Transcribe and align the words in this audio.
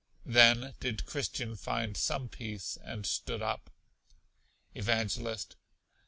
Then 0.25 0.73
did 0.79 1.05
Christian 1.05 1.55
find 1.55 1.95
some 1.95 2.27
peace, 2.27 2.75
and 2.83 3.05
stood 3.05 3.43
up. 3.43 3.69
Evangelist. 4.73 5.57